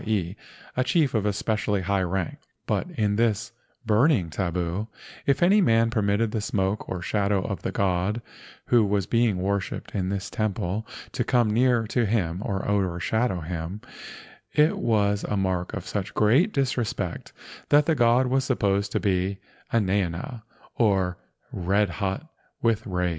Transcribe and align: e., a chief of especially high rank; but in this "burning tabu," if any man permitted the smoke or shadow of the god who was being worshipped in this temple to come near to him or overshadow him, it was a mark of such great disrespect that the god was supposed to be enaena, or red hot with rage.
e., 0.07 0.35
a 0.75 0.83
chief 0.83 1.13
of 1.13 1.27
especially 1.27 1.81
high 1.81 2.01
rank; 2.01 2.39
but 2.65 2.87
in 2.97 3.17
this 3.17 3.51
"burning 3.85 4.31
tabu," 4.31 4.87
if 5.27 5.43
any 5.43 5.61
man 5.61 5.91
permitted 5.91 6.31
the 6.31 6.41
smoke 6.41 6.89
or 6.89 7.03
shadow 7.03 7.43
of 7.43 7.61
the 7.61 7.71
god 7.71 8.19
who 8.65 8.83
was 8.83 9.05
being 9.05 9.37
worshipped 9.37 9.93
in 9.93 10.09
this 10.09 10.31
temple 10.31 10.87
to 11.11 11.23
come 11.23 11.51
near 11.51 11.85
to 11.85 12.07
him 12.07 12.41
or 12.43 12.67
overshadow 12.67 13.41
him, 13.41 13.79
it 14.53 14.75
was 14.79 15.23
a 15.25 15.37
mark 15.37 15.71
of 15.71 15.85
such 15.85 16.15
great 16.15 16.51
disrespect 16.51 17.31
that 17.69 17.85
the 17.85 17.93
god 17.93 18.25
was 18.25 18.43
supposed 18.43 18.91
to 18.91 18.99
be 18.99 19.37
enaena, 19.71 20.41
or 20.77 21.15
red 21.51 21.89
hot 21.91 22.25
with 22.63 22.87
rage. 22.87 23.09